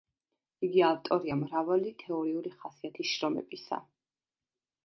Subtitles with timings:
[0.67, 3.83] იგი ავტორია მრავალი თეორიული ხასიათის შრომებისა,